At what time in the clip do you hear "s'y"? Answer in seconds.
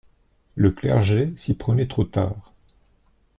1.37-1.53